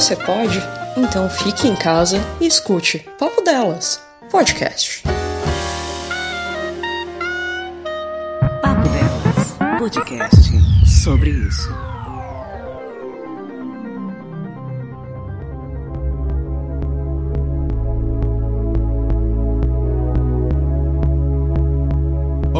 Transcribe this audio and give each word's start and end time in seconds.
você 0.00 0.14
pode? 0.14 0.62
Então 0.96 1.28
fique 1.28 1.66
em 1.66 1.74
casa 1.74 2.20
e 2.40 2.46
escute 2.46 3.00
Papo 3.18 3.42
Delas, 3.42 4.00
podcast. 4.30 5.02
Papo 8.62 8.88
Delas, 8.90 9.80
podcast 9.80 10.52
sobre 10.86 11.30
isso. 11.30 11.68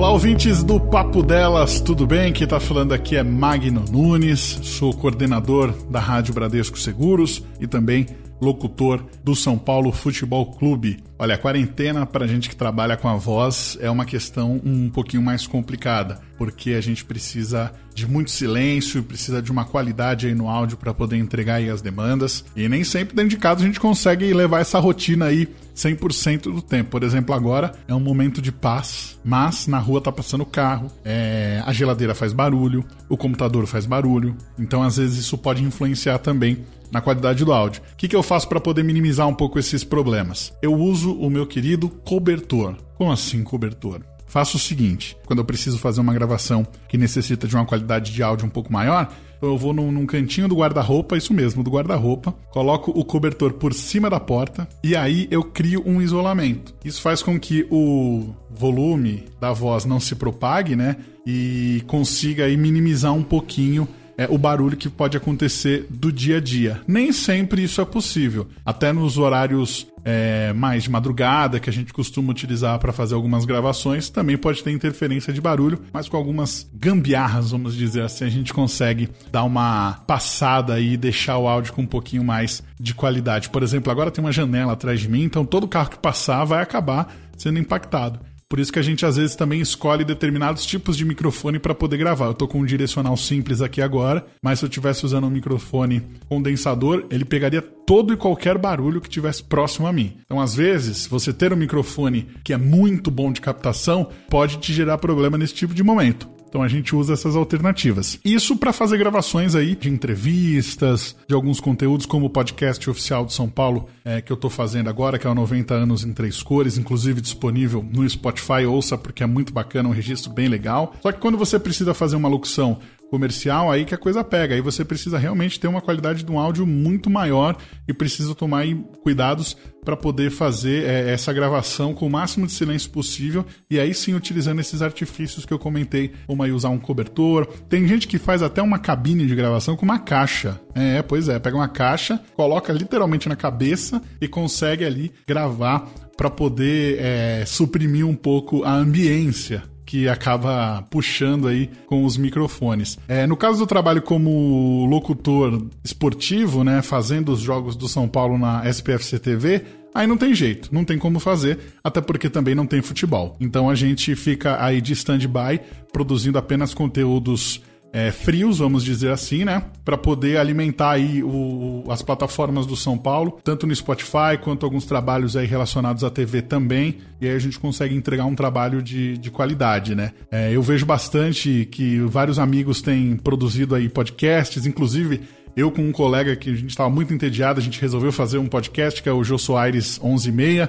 Olá, 0.08 0.14
ouvintes 0.14 0.64
do 0.64 0.80
Papo 0.80 1.22
Delas, 1.22 1.80
tudo 1.82 2.06
bem? 2.06 2.32
Quem 2.32 2.44
está 2.44 2.58
falando 2.58 2.94
aqui 2.94 3.14
é 3.14 3.22
Magno 3.22 3.84
Nunes, 3.92 4.58
sou 4.62 4.90
coordenador 4.94 5.70
da 5.90 6.00
Rádio 6.00 6.32
Bradesco 6.32 6.78
Seguros 6.78 7.44
e 7.60 7.66
também 7.66 8.06
locutor 8.40 9.04
do 9.22 9.36
São 9.36 9.58
Paulo 9.58 9.92
Futebol 9.92 10.46
Clube. 10.46 11.04
Olha, 11.18 11.34
a 11.34 11.38
quarentena 11.38 12.06
para 12.06 12.24
a 12.24 12.26
gente 12.26 12.48
que 12.48 12.56
trabalha 12.56 12.96
com 12.96 13.06
a 13.06 13.16
voz 13.16 13.76
é 13.82 13.90
uma 13.90 14.06
questão 14.06 14.58
um 14.64 14.88
pouquinho 14.88 15.22
mais 15.22 15.46
complicada, 15.46 16.22
porque 16.38 16.70
a 16.70 16.80
gente 16.80 17.04
precisa 17.04 17.70
de 17.94 18.06
muito 18.06 18.30
silêncio, 18.30 19.02
precisa 19.02 19.42
de 19.42 19.52
uma 19.52 19.66
qualidade 19.66 20.26
aí 20.26 20.34
no 20.34 20.48
áudio 20.48 20.78
para 20.78 20.94
poder 20.94 21.18
entregar 21.18 21.56
aí 21.56 21.68
as 21.68 21.82
demandas, 21.82 22.46
e 22.56 22.66
nem 22.66 22.82
sempre 22.82 23.14
dentro 23.14 23.30
de 23.30 23.36
casa 23.36 23.62
a 23.62 23.66
gente 23.66 23.78
consegue 23.78 24.32
levar 24.32 24.60
essa 24.60 24.78
rotina 24.78 25.26
aí 25.26 25.48
100% 25.78 26.42
do 26.52 26.60
tempo. 26.60 26.90
Por 26.90 27.02
exemplo, 27.02 27.34
agora 27.34 27.72
é 27.86 27.94
um 27.94 28.00
momento 28.00 28.42
de 28.42 28.50
paz, 28.50 29.18
mas 29.24 29.66
na 29.66 29.78
rua 29.78 30.00
tá 30.00 30.10
passando 30.10 30.44
carro, 30.44 30.90
é, 31.04 31.62
a 31.64 31.72
geladeira 31.72 32.14
faz 32.14 32.32
barulho, 32.32 32.84
o 33.08 33.16
computador 33.16 33.66
faz 33.66 33.86
barulho, 33.86 34.36
então 34.58 34.82
às 34.82 34.96
vezes 34.96 35.18
isso 35.18 35.38
pode 35.38 35.62
influenciar 35.62 36.18
também 36.18 36.64
na 36.90 37.00
qualidade 37.00 37.44
do 37.44 37.52
áudio. 37.52 37.82
O 37.92 37.96
que, 37.96 38.08
que 38.08 38.16
eu 38.16 38.22
faço 38.22 38.48
para 38.48 38.60
poder 38.60 38.82
minimizar 38.82 39.28
um 39.28 39.34
pouco 39.34 39.58
esses 39.58 39.84
problemas? 39.84 40.52
Eu 40.60 40.74
uso 40.74 41.14
o 41.14 41.30
meu 41.30 41.46
querido 41.46 41.88
cobertor. 41.88 42.76
Como 42.96 43.12
assim 43.12 43.44
cobertor? 43.44 44.00
Faço 44.28 44.56
o 44.56 44.60
seguinte: 44.60 45.16
quando 45.26 45.40
eu 45.40 45.44
preciso 45.44 45.78
fazer 45.78 46.00
uma 46.00 46.14
gravação 46.14 46.66
que 46.88 46.96
necessita 46.96 47.48
de 47.48 47.56
uma 47.56 47.66
qualidade 47.66 48.12
de 48.12 48.22
áudio 48.22 48.46
um 48.46 48.50
pouco 48.50 48.72
maior, 48.72 49.08
eu 49.40 49.56
vou 49.56 49.72
num, 49.72 49.90
num 49.90 50.06
cantinho 50.06 50.48
do 50.48 50.56
guarda-roupa, 50.56 51.16
isso 51.16 51.32
mesmo, 51.32 51.62
do 51.62 51.70
guarda-roupa, 51.70 52.34
coloco 52.50 52.90
o 52.90 53.04
cobertor 53.04 53.52
por 53.52 53.72
cima 53.72 54.10
da 54.10 54.18
porta 54.18 54.68
e 54.82 54.96
aí 54.96 55.28
eu 55.30 55.44
crio 55.44 55.82
um 55.86 56.02
isolamento. 56.02 56.74
Isso 56.84 57.00
faz 57.00 57.22
com 57.22 57.38
que 57.38 57.66
o 57.70 58.34
volume 58.50 59.24
da 59.40 59.52
voz 59.52 59.84
não 59.84 60.00
se 60.00 60.14
propague, 60.14 60.74
né? 60.74 60.96
E 61.26 61.82
consiga 61.86 62.48
minimizar 62.48 63.12
um 63.12 63.22
pouquinho 63.22 63.86
é, 64.18 64.26
o 64.28 64.36
barulho 64.36 64.76
que 64.76 64.88
pode 64.88 65.16
acontecer 65.16 65.86
do 65.88 66.12
dia 66.12 66.38
a 66.38 66.40
dia. 66.40 66.80
Nem 66.88 67.12
sempre 67.12 67.62
isso 67.62 67.80
é 67.80 67.84
possível. 67.84 68.48
Até 68.66 68.92
nos 68.92 69.16
horários 69.16 69.86
é, 70.04 70.52
mais 70.52 70.82
de 70.82 70.90
madrugada, 70.90 71.60
que 71.60 71.70
a 71.70 71.72
gente 71.72 71.92
costuma 71.92 72.32
utilizar 72.32 72.78
para 72.80 72.92
fazer 72.92 73.14
algumas 73.14 73.44
gravações, 73.44 74.10
também 74.10 74.36
pode 74.36 74.64
ter 74.64 74.72
interferência 74.72 75.32
de 75.32 75.40
barulho, 75.40 75.80
mas 75.92 76.08
com 76.08 76.16
algumas 76.16 76.68
gambiarras, 76.74 77.52
vamos 77.52 77.76
dizer 77.76 78.02
assim, 78.02 78.24
a 78.24 78.28
gente 78.28 78.52
consegue 78.52 79.08
dar 79.30 79.44
uma 79.44 80.02
passada 80.06 80.80
e 80.80 80.96
deixar 80.96 81.38
o 81.38 81.46
áudio 81.46 81.72
com 81.72 81.82
um 81.82 81.86
pouquinho 81.86 82.24
mais 82.24 82.62
de 82.80 82.94
qualidade. 82.94 83.48
Por 83.50 83.62
exemplo, 83.62 83.92
agora 83.92 84.10
tem 84.10 84.24
uma 84.24 84.32
janela 84.32 84.72
atrás 84.72 85.00
de 85.00 85.08
mim, 85.08 85.22
então 85.22 85.44
todo 85.44 85.68
carro 85.68 85.90
que 85.90 85.98
passar 85.98 86.44
vai 86.44 86.60
acabar 86.60 87.14
sendo 87.36 87.58
impactado. 87.60 88.18
Por 88.48 88.58
isso 88.58 88.72
que 88.72 88.78
a 88.78 88.82
gente 88.82 89.04
às 89.04 89.16
vezes 89.16 89.36
também 89.36 89.60
escolhe 89.60 90.04
determinados 90.04 90.64
tipos 90.64 90.96
de 90.96 91.04
microfone 91.04 91.58
para 91.58 91.74
poder 91.74 91.98
gravar. 91.98 92.26
Eu 92.26 92.34
tô 92.34 92.48
com 92.48 92.60
um 92.60 92.64
direcional 92.64 93.14
simples 93.14 93.60
aqui 93.60 93.82
agora, 93.82 94.26
mas 94.42 94.58
se 94.58 94.64
eu 94.64 94.68
estivesse 94.68 95.04
usando 95.04 95.26
um 95.26 95.30
microfone 95.30 96.02
condensador, 96.30 97.04
ele 97.10 97.26
pegaria 97.26 97.60
todo 97.60 98.14
e 98.14 98.16
qualquer 98.16 98.56
barulho 98.56 99.02
que 99.02 99.08
tivesse 99.08 99.44
próximo 99.44 99.86
a 99.86 99.92
mim. 99.92 100.16
Então, 100.24 100.40
às 100.40 100.54
vezes, 100.54 101.06
você 101.06 101.30
ter 101.30 101.52
um 101.52 101.56
microfone 101.56 102.26
que 102.42 102.54
é 102.54 102.56
muito 102.56 103.10
bom 103.10 103.30
de 103.30 103.40
captação 103.40 104.08
pode 104.30 104.56
te 104.58 104.72
gerar 104.72 104.96
problema 104.96 105.36
nesse 105.36 105.52
tipo 105.52 105.74
de 105.74 105.82
momento. 105.82 106.37
Então 106.48 106.62
a 106.62 106.68
gente 106.68 106.94
usa 106.94 107.12
essas 107.12 107.36
alternativas. 107.36 108.18
Isso 108.24 108.56
para 108.56 108.72
fazer 108.72 108.98
gravações 108.98 109.54
aí 109.54 109.74
de 109.76 109.90
entrevistas, 109.90 111.14
de 111.26 111.34
alguns 111.34 111.60
conteúdos, 111.60 112.06
como 112.06 112.26
o 112.26 112.30
podcast 112.30 112.88
oficial 112.88 113.24
de 113.24 113.32
São 113.32 113.48
Paulo, 113.48 113.88
é, 114.04 114.20
que 114.20 114.32
eu 114.32 114.34
estou 114.34 114.50
fazendo 114.50 114.88
agora, 114.88 115.18
que 115.18 115.26
é 115.26 115.30
o 115.30 115.34
90 115.34 115.74
anos 115.74 116.04
em 116.04 116.12
três 116.12 116.42
cores, 116.42 116.78
inclusive 116.78 117.20
disponível 117.20 117.84
no 117.92 118.08
Spotify, 118.08 118.64
ouça 118.66 118.96
porque 118.96 119.22
é 119.22 119.26
muito 119.26 119.52
bacana, 119.52 119.88
um 119.88 119.92
registro 119.92 120.32
bem 120.32 120.48
legal. 120.48 120.94
Só 121.02 121.12
que 121.12 121.20
quando 121.20 121.36
você 121.38 121.58
precisa 121.58 121.92
fazer 121.94 122.16
uma 122.16 122.28
locução 122.28 122.78
comercial, 123.10 123.70
aí 123.70 123.84
que 123.84 123.94
a 123.94 123.98
coisa 123.98 124.22
pega. 124.22 124.54
Aí 124.54 124.60
você 124.60 124.84
precisa 124.84 125.18
realmente 125.18 125.58
ter 125.58 125.68
uma 125.68 125.80
qualidade 125.80 126.22
de 126.22 126.30
um 126.30 126.38
áudio 126.38 126.66
muito 126.66 127.10
maior 127.10 127.56
e 127.86 127.92
precisa 127.92 128.34
tomar 128.34 128.64
cuidados 129.02 129.56
para 129.84 129.96
poder 129.96 130.30
fazer 130.30 130.84
é, 130.84 131.12
essa 131.12 131.32
gravação 131.32 131.94
com 131.94 132.06
o 132.06 132.10
máximo 132.10 132.46
de 132.46 132.52
silêncio 132.52 132.90
possível 132.90 133.46
e 133.70 133.80
aí 133.80 133.94
sim 133.94 134.14
utilizando 134.14 134.60
esses 134.60 134.82
artifícios 134.82 135.46
que 135.46 135.52
eu 135.52 135.58
comentei, 135.58 136.12
como 136.26 136.42
aí 136.42 136.52
usar 136.52 136.68
um 136.68 136.78
cobertor. 136.78 137.46
Tem 137.68 137.86
gente 137.88 138.06
que 138.06 138.18
faz 138.18 138.42
até 138.42 138.60
uma 138.60 138.78
cabine 138.78 139.26
de 139.26 139.34
gravação 139.34 139.76
com 139.76 139.84
uma 139.84 139.98
caixa. 139.98 140.60
É, 140.74 141.00
pois 141.02 141.28
é, 141.28 141.38
pega 141.38 141.56
uma 141.56 141.68
caixa, 141.68 142.20
coloca 142.36 142.72
literalmente 142.72 143.28
na 143.28 143.36
cabeça 143.36 144.02
e 144.20 144.28
consegue 144.28 144.84
ali 144.84 145.12
gravar 145.26 145.88
para 146.16 146.28
poder 146.28 146.98
é, 147.00 147.44
suprimir 147.46 148.06
um 148.06 148.14
pouco 148.14 148.64
a 148.64 148.74
ambiência 148.74 149.62
que 149.88 150.06
acaba 150.06 150.82
puxando 150.90 151.48
aí 151.48 151.70
com 151.86 152.04
os 152.04 152.18
microfones. 152.18 152.98
É, 153.08 153.26
no 153.26 153.38
caso 153.38 153.60
do 153.60 153.66
trabalho 153.66 154.02
como 154.02 154.84
locutor 154.84 155.66
esportivo, 155.82 156.62
né, 156.62 156.82
fazendo 156.82 157.32
os 157.32 157.40
jogos 157.40 157.74
do 157.74 157.88
São 157.88 158.06
Paulo 158.06 158.36
na 158.36 158.68
SPFC 158.68 159.18
TV, 159.18 159.64
aí 159.94 160.06
não 160.06 160.18
tem 160.18 160.34
jeito, 160.34 160.68
não 160.70 160.84
tem 160.84 160.98
como 160.98 161.18
fazer, 161.18 161.58
até 161.82 162.02
porque 162.02 162.28
também 162.28 162.54
não 162.54 162.66
tem 162.66 162.82
futebol. 162.82 163.34
Então 163.40 163.70
a 163.70 163.74
gente 163.74 164.14
fica 164.14 164.62
aí 164.62 164.82
de 164.82 164.92
stand-by, 164.92 165.58
produzindo 165.90 166.36
apenas 166.36 166.74
conteúdos 166.74 167.62
é, 167.92 168.10
frios, 168.10 168.58
vamos 168.58 168.84
dizer 168.84 169.10
assim, 169.10 169.44
né? 169.44 169.62
Para 169.84 169.96
poder 169.96 170.36
alimentar 170.36 170.90
aí 170.90 171.22
o, 171.22 171.84
as 171.88 172.02
plataformas 172.02 172.66
do 172.66 172.76
São 172.76 172.98
Paulo, 172.98 173.38
tanto 173.42 173.66
no 173.66 173.74
Spotify 173.74 174.36
quanto 174.42 174.64
alguns 174.64 174.84
trabalhos 174.84 175.36
aí 175.36 175.46
relacionados 175.46 176.04
à 176.04 176.10
TV 176.10 176.42
também. 176.42 176.98
E 177.20 177.26
aí 177.26 177.34
a 177.34 177.38
gente 177.38 177.58
consegue 177.58 177.94
entregar 177.94 178.26
um 178.26 178.34
trabalho 178.34 178.82
de, 178.82 179.16
de 179.16 179.30
qualidade, 179.30 179.94
né? 179.94 180.12
É, 180.30 180.52
eu 180.52 180.62
vejo 180.62 180.84
bastante 180.84 181.66
que 181.70 181.98
vários 182.00 182.38
amigos 182.38 182.82
têm 182.82 183.16
produzido 183.16 183.74
aí 183.74 183.88
podcasts, 183.88 184.66
inclusive 184.66 185.22
eu 185.56 185.72
com 185.72 185.82
um 185.82 185.92
colega 185.92 186.36
que 186.36 186.50
a 186.50 186.54
gente 186.54 186.70
estava 186.70 186.88
muito 186.88 187.12
entediado, 187.12 187.58
a 187.58 187.62
gente 187.62 187.80
resolveu 187.80 188.12
fazer 188.12 188.38
um 188.38 188.46
podcast 188.46 189.02
que 189.02 189.08
é 189.08 189.12
o 189.12 189.24
Jô 189.24 189.38
Soares 189.38 189.98
11:6 189.98 190.68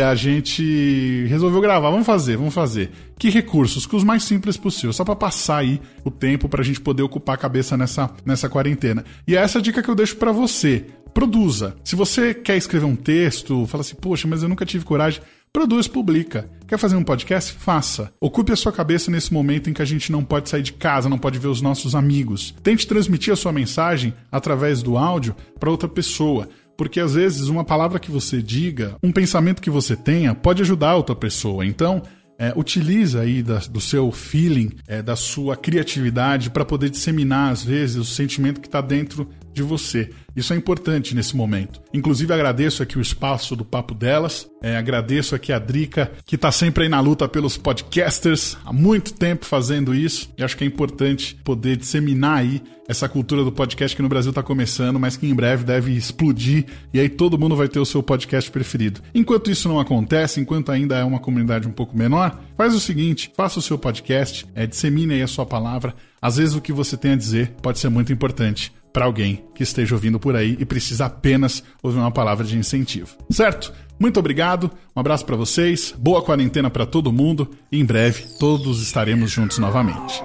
a 0.00 0.14
gente 0.14 1.26
resolveu 1.28 1.60
gravar. 1.60 1.90
Vamos 1.90 2.06
fazer, 2.06 2.36
vamos 2.36 2.54
fazer. 2.54 2.90
Que 3.18 3.28
recursos? 3.28 3.86
Que 3.86 3.96
os 3.96 4.04
mais 4.04 4.24
simples 4.24 4.56
possível, 4.56 4.92
só 4.92 5.04
para 5.04 5.16
passar 5.16 5.58
aí 5.58 5.80
o 6.04 6.10
tempo 6.10 6.48
para 6.48 6.62
a 6.62 6.64
gente 6.64 6.80
poder 6.80 7.02
ocupar 7.02 7.34
a 7.34 7.38
cabeça 7.38 7.76
nessa, 7.76 8.10
nessa 8.24 8.48
quarentena. 8.48 9.04
E 9.26 9.36
é 9.36 9.40
essa 9.40 9.60
dica 9.60 9.82
que 9.82 9.88
eu 9.88 9.94
deixo 9.94 10.16
para 10.16 10.32
você. 10.32 10.86
Produza. 11.12 11.76
Se 11.84 11.94
você 11.94 12.34
quer 12.34 12.56
escrever 12.56 12.86
um 12.86 12.96
texto, 12.96 13.66
fala 13.66 13.82
assim, 13.82 13.94
poxa, 13.94 14.26
mas 14.26 14.42
eu 14.42 14.48
nunca 14.48 14.66
tive 14.66 14.84
coragem. 14.84 15.22
Produz, 15.52 15.86
publica. 15.86 16.50
Quer 16.66 16.76
fazer 16.76 16.96
um 16.96 17.04
podcast? 17.04 17.52
Faça. 17.52 18.12
Ocupe 18.20 18.50
a 18.50 18.56
sua 18.56 18.72
cabeça 18.72 19.08
nesse 19.08 19.32
momento 19.32 19.70
em 19.70 19.72
que 19.72 19.80
a 19.80 19.84
gente 19.84 20.10
não 20.10 20.24
pode 20.24 20.48
sair 20.48 20.62
de 20.62 20.72
casa, 20.72 21.08
não 21.08 21.16
pode 21.16 21.38
ver 21.38 21.46
os 21.46 21.62
nossos 21.62 21.94
amigos. 21.94 22.52
Tente 22.60 22.88
transmitir 22.88 23.32
a 23.32 23.36
sua 23.36 23.52
mensagem 23.52 24.12
através 24.32 24.82
do 24.82 24.98
áudio 24.98 25.36
para 25.60 25.70
outra 25.70 25.88
pessoa. 25.88 26.48
Porque 26.76 27.00
às 27.00 27.14
vezes 27.14 27.48
uma 27.48 27.64
palavra 27.64 27.98
que 27.98 28.10
você 28.10 28.42
diga, 28.42 28.96
um 29.02 29.12
pensamento 29.12 29.62
que 29.62 29.70
você 29.70 29.96
tenha, 29.96 30.34
pode 30.34 30.62
ajudar 30.62 30.96
outra 30.96 31.14
pessoa. 31.14 31.64
Então, 31.64 32.02
é, 32.38 32.52
utiliza 32.56 33.20
aí 33.20 33.42
da, 33.42 33.58
do 33.58 33.80
seu 33.80 34.10
feeling, 34.10 34.72
é, 34.88 35.02
da 35.02 35.16
sua 35.16 35.56
criatividade 35.56 36.50
para 36.50 36.64
poder 36.64 36.90
disseminar 36.90 37.52
às 37.52 37.62
vezes 37.62 37.96
o 37.96 38.04
sentimento 38.04 38.60
que 38.60 38.66
está 38.66 38.80
dentro 38.80 39.28
de 39.54 39.62
você. 39.62 40.10
Isso 40.34 40.52
é 40.52 40.56
importante 40.56 41.14
nesse 41.14 41.36
momento. 41.36 41.80
Inclusive, 41.92 42.32
agradeço 42.32 42.82
aqui 42.82 42.98
o 42.98 43.00
espaço 43.00 43.54
do 43.54 43.64
Papo 43.64 43.94
Delas. 43.94 44.48
É, 44.60 44.76
agradeço 44.76 45.34
aqui 45.34 45.52
a 45.52 45.58
Drica, 45.58 46.10
que 46.26 46.34
está 46.34 46.50
sempre 46.50 46.84
aí 46.84 46.88
na 46.88 47.00
luta 47.00 47.28
pelos 47.28 47.56
podcasters, 47.56 48.56
há 48.64 48.72
muito 48.72 49.14
tempo 49.14 49.46
fazendo 49.46 49.94
isso. 49.94 50.30
E 50.36 50.42
acho 50.42 50.56
que 50.56 50.64
é 50.64 50.66
importante 50.66 51.36
poder 51.44 51.76
disseminar 51.76 52.38
aí 52.38 52.62
essa 52.88 53.08
cultura 53.08 53.44
do 53.44 53.52
podcast 53.52 53.96
que 53.96 54.02
no 54.02 54.08
Brasil 54.08 54.30
está 54.30 54.42
começando, 54.42 54.98
mas 55.00 55.16
que 55.16 55.26
em 55.26 55.34
breve 55.34 55.64
deve 55.64 55.92
explodir 55.92 56.66
e 56.92 57.00
aí 57.00 57.08
todo 57.08 57.38
mundo 57.38 57.56
vai 57.56 57.68
ter 57.68 57.78
o 57.78 57.86
seu 57.86 58.02
podcast 58.02 58.50
preferido. 58.50 59.00
Enquanto 59.14 59.50
isso 59.50 59.68
não 59.68 59.80
acontece, 59.80 60.40
enquanto 60.40 60.70
ainda 60.70 60.98
é 60.98 61.04
uma 61.04 61.18
comunidade 61.18 61.66
um 61.66 61.72
pouco 61.72 61.96
menor, 61.96 62.38
faz 62.56 62.74
o 62.74 62.80
seguinte: 62.80 63.32
faça 63.36 63.58
o 63.58 63.62
seu 63.62 63.78
podcast, 63.78 64.46
é, 64.54 64.66
dissemine 64.66 65.14
aí 65.14 65.22
a 65.22 65.28
sua 65.28 65.46
palavra. 65.46 65.94
Às 66.20 66.36
vezes 66.36 66.54
o 66.54 66.60
que 66.60 66.72
você 66.72 66.96
tem 66.96 67.12
a 67.12 67.16
dizer 67.16 67.52
pode 67.62 67.78
ser 67.78 67.88
muito 67.88 68.12
importante 68.12 68.72
para 68.94 69.06
alguém 69.06 69.44
que 69.52 69.64
esteja 69.64 69.96
ouvindo 69.96 70.20
por 70.20 70.36
aí 70.36 70.56
e 70.60 70.64
precisa 70.64 71.06
apenas 71.06 71.64
ouvir 71.82 71.98
uma 71.98 72.12
palavra 72.12 72.46
de 72.46 72.56
incentivo. 72.56 73.16
Certo? 73.28 73.74
Muito 73.98 74.20
obrigado, 74.20 74.70
um 74.94 75.00
abraço 75.00 75.26
para 75.26 75.34
vocês, 75.34 75.92
boa 75.98 76.22
quarentena 76.22 76.70
para 76.70 76.86
todo 76.86 77.12
mundo 77.12 77.50
e 77.72 77.80
em 77.80 77.84
breve 77.84 78.24
todos 78.38 78.80
estaremos 78.80 79.32
juntos 79.32 79.58
novamente. 79.58 80.22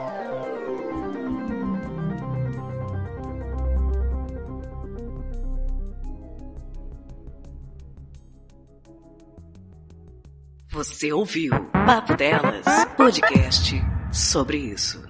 Você 10.72 11.12
ouviu 11.12 11.52
Papo 11.72 12.16
Delas, 12.16 12.66
podcast 12.96 13.82
sobre 14.12 14.58
isso. 14.58 15.09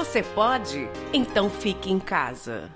Você 0.00 0.22
pode? 0.22 0.88
Então 1.12 1.50
fique 1.50 1.92
em 1.92 1.98
casa. 1.98 2.70